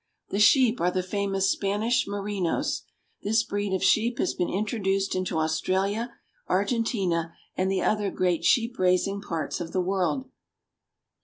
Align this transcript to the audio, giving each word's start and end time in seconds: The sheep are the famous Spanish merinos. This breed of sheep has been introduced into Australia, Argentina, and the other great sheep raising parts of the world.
The 0.29 0.39
sheep 0.39 0.81
are 0.81 0.89
the 0.89 1.03
famous 1.03 1.51
Spanish 1.51 2.07
merinos. 2.07 2.85
This 3.21 3.43
breed 3.43 3.71
of 3.71 3.83
sheep 3.83 4.17
has 4.17 4.33
been 4.33 4.49
introduced 4.49 5.13
into 5.13 5.37
Australia, 5.37 6.15
Argentina, 6.47 7.35
and 7.55 7.69
the 7.71 7.83
other 7.83 8.09
great 8.09 8.43
sheep 8.43 8.79
raising 8.79 9.21
parts 9.21 9.61
of 9.61 9.73
the 9.73 9.81
world. 9.81 10.27